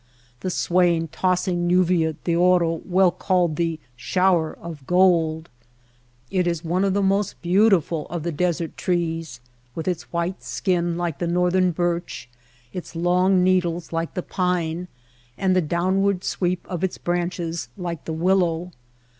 The 0.39 0.49
swaying 0.49 1.09
tossing 1.09 1.69
lluvia 1.69 2.15
d'oro, 2.23 2.81
well 2.85 3.11
called 3.11 3.55
the 3.55 3.73
^' 3.77 3.79
shower 3.95 4.51
of 4.51 4.87
gold"! 4.87 5.47
It 6.31 6.47
is 6.47 6.65
one 6.65 6.83
of 6.83 6.95
the 6.95 7.03
most 7.03 7.39
beau 7.43 7.69
tiful 7.69 8.07
of 8.07 8.23
the 8.23 8.31
desert 8.31 8.75
trees 8.77 9.41
with 9.75 9.87
its 9.87 10.11
white 10.11 10.41
skin 10.41 10.97
like 10.97 11.19
the 11.19 11.27
northern 11.27 11.69
birch, 11.69 12.27
its 12.73 12.95
long 12.95 13.43
needles 13.43 13.93
like 13.93 14.15
the 14.15 14.23
pine, 14.23 14.87
and 15.37 15.55
the 15.55 15.61
downward 15.61 16.23
sweep 16.23 16.65
of 16.67 16.83
its 16.83 16.97
branches 16.97 17.69
like 17.77 18.05
the 18.05 18.11
willow. 18.13 18.71